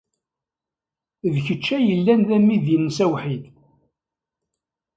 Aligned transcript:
D 1.33 1.35
kečč 1.45 1.65
ay 1.75 1.83
yellan 1.87 2.21
d 2.27 2.29
amidi-nnes 2.35 2.97
awḥid. 3.05 3.43